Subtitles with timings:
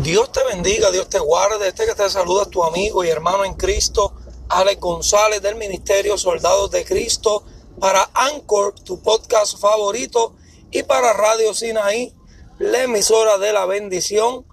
[0.00, 1.68] Dios te bendiga, Dios te guarde.
[1.68, 4.14] Este que te saluda tu amigo y hermano en Cristo,
[4.48, 7.44] Alex González del Ministerio Soldados de Cristo,
[7.78, 10.34] para Anchor, tu podcast favorito,
[10.70, 12.14] y para Radio Sinaí,
[12.58, 14.46] la emisora de la bendición.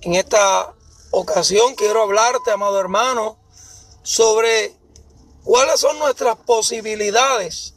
[0.00, 0.74] En esta
[1.10, 3.38] ocasión quiero hablarte, amado hermano,
[4.02, 4.74] sobre
[5.44, 7.74] cuáles son nuestras posibilidades.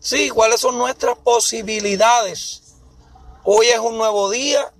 [0.00, 2.62] Sí, cuáles son nuestras posibilidades.
[3.44, 4.72] Hoy es un nuevo día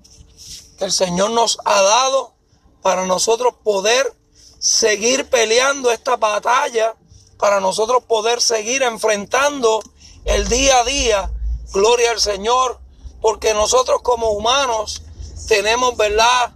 [0.82, 2.34] el Señor nos ha dado
[2.82, 4.12] para nosotros poder
[4.58, 6.94] seguir peleando esta batalla,
[7.38, 9.82] para nosotros poder seguir enfrentando
[10.24, 11.32] el día a día.
[11.72, 12.80] Gloria al Señor,
[13.20, 15.02] porque nosotros como humanos
[15.48, 16.52] tenemos, ¿verdad?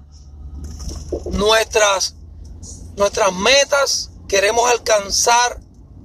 [1.27, 2.15] Nuestras,
[2.97, 5.61] nuestras metas, queremos alcanzar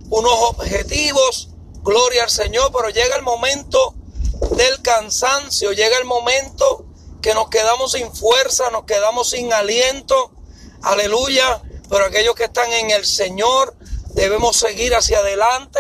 [0.09, 1.49] unos objetivos,
[1.83, 3.95] gloria al Señor, pero llega el momento
[4.51, 6.85] del cansancio, llega el momento
[7.21, 10.31] que nos quedamos sin fuerza, nos quedamos sin aliento.
[10.81, 11.61] Aleluya.
[11.89, 13.75] Pero aquellos que están en el Señor
[14.13, 15.79] debemos seguir hacia adelante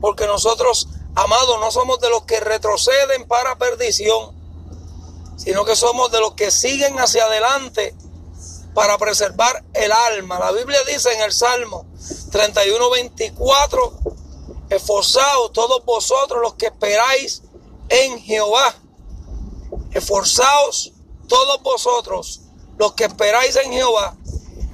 [0.00, 4.34] porque nosotros, amados, no somos de los que retroceden para perdición,
[5.36, 7.94] sino que somos de los que siguen hacia adelante
[8.74, 10.38] para preservar el alma.
[10.38, 11.86] La Biblia dice en el Salmo
[12.32, 13.98] 31, 24,
[14.70, 17.42] esforzados todos vosotros los que esperáis
[17.90, 18.74] en Jehová
[19.92, 20.92] Esforzaos
[21.28, 22.40] todos vosotros,
[22.78, 24.16] los que esperáis en Jehová,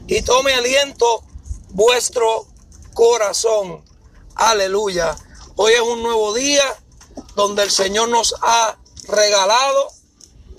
[0.07, 1.25] y tome aliento
[1.71, 2.47] vuestro
[2.95, 3.85] corazón.
[4.35, 5.17] Aleluya.
[5.57, 6.65] Hoy es un nuevo día
[7.35, 9.89] donde el Señor nos ha regalado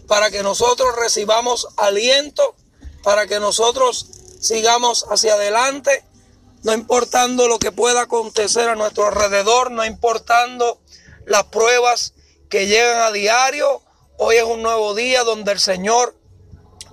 [0.08, 2.56] para que nosotros recibamos aliento,
[3.04, 4.08] para que nosotros
[4.40, 6.04] sigamos hacia adelante,
[6.64, 10.80] no importando lo que pueda acontecer a nuestro alrededor, no importando
[11.26, 12.14] las pruebas
[12.50, 13.82] que llegan a diario
[14.20, 16.16] Hoy es un nuevo día donde el Señor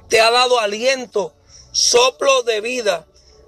[0.09, 1.35] te ha dado aliento,
[1.73, 3.07] soplo de vida.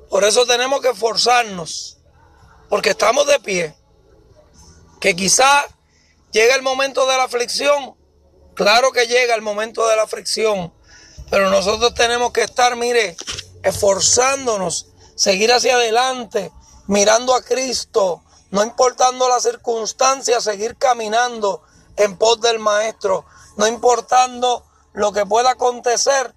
[0.09, 1.99] Por eso tenemos que esforzarnos,
[2.71, 3.77] porque estamos de pie.
[4.98, 5.67] Que quizá
[6.33, 7.95] llega el momento de la aflicción.
[8.55, 10.73] Claro que llega el momento de la aflicción,
[11.31, 13.15] pero nosotros tenemos que estar, mire,
[13.63, 14.86] esforzándonos,
[15.17, 16.51] seguir hacia adelante,
[16.86, 21.63] mirando a Cristo, no importando las circunstancias, seguir caminando
[21.96, 23.24] en pos del Maestro
[23.57, 26.34] no importando lo que pueda acontecer.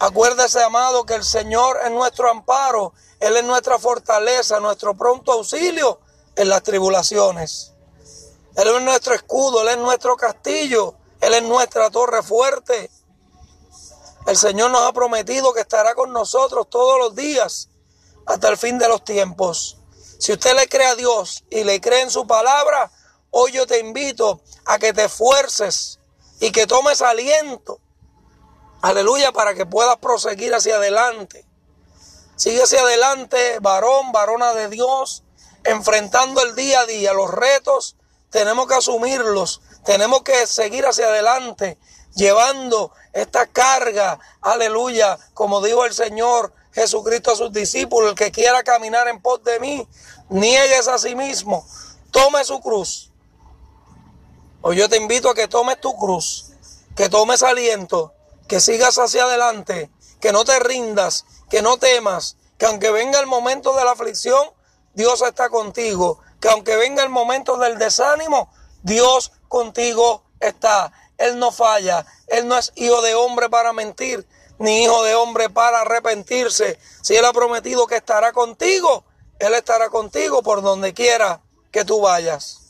[0.00, 6.00] Acuérdese, amado, que el Señor es nuestro amparo, Él es nuestra fortaleza, nuestro pronto auxilio
[6.36, 7.72] en las tribulaciones.
[8.56, 12.90] Él es nuestro escudo, Él es nuestro castillo, Él es nuestra torre fuerte.
[14.26, 17.68] El Señor nos ha prometido que estará con nosotros todos los días
[18.26, 19.78] hasta el fin de los tiempos.
[20.18, 22.90] Si usted le cree a Dios y le cree en su palabra,
[23.36, 25.98] Hoy yo te invito a que te esfuerces
[26.38, 27.80] y que tomes aliento.
[28.80, 31.44] Aleluya, para que puedas proseguir hacia adelante.
[32.36, 35.24] Sigue hacia adelante, varón, varona de Dios,
[35.64, 37.96] enfrentando el día a día, los retos,
[38.30, 41.76] tenemos que asumirlos, tenemos que seguir hacia adelante,
[42.14, 48.62] llevando esta carga, aleluya, como dijo el Señor Jesucristo a sus discípulos, el que quiera
[48.62, 49.88] caminar en pos de mí,
[50.28, 51.66] niegues a sí mismo,
[52.12, 53.10] tome su cruz
[54.66, 56.46] Hoy yo te invito a que tomes tu cruz,
[56.96, 58.14] que tomes aliento,
[58.48, 59.90] que sigas hacia adelante,
[60.22, 64.42] que no te rindas, que no temas, que aunque venga el momento de la aflicción,
[64.94, 68.50] Dios está contigo, que aunque venga el momento del desánimo,
[68.82, 70.94] Dios contigo está.
[71.18, 74.26] Él no falla, Él no es hijo de hombre para mentir,
[74.58, 76.78] ni hijo de hombre para arrepentirse.
[77.02, 79.04] Si Él ha prometido que estará contigo,
[79.38, 82.63] Él estará contigo por donde quiera que tú vayas.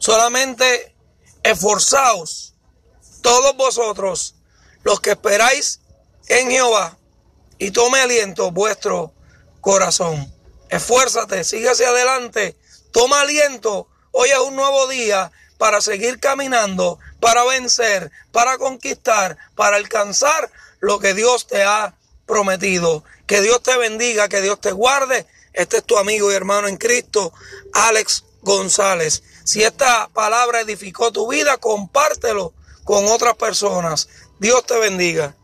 [0.00, 0.94] Solamente
[1.42, 2.54] esforzaos
[3.20, 4.34] todos vosotros
[4.82, 5.80] los que esperáis
[6.28, 6.96] en Jehová
[7.58, 9.12] y tome aliento vuestro
[9.60, 10.34] corazón.
[10.70, 12.56] Esfuérzate, sigue hacia adelante,
[12.92, 13.88] toma aliento.
[14.12, 20.98] Hoy es un nuevo día para seguir caminando, para vencer, para conquistar, para alcanzar lo
[20.98, 21.94] que Dios te ha
[22.24, 23.04] prometido.
[23.26, 25.26] Que Dios te bendiga, que Dios te guarde.
[25.52, 27.34] Este es tu amigo y hermano en Cristo,
[27.74, 29.22] Alex González.
[29.44, 32.52] Si esta palabra edificó tu vida, compártelo
[32.84, 34.08] con otras personas.
[34.38, 35.36] Dios te bendiga.